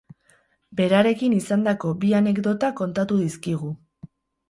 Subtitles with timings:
[0.79, 3.75] Berarekin izandako bi anekdota kontatu dizkigu.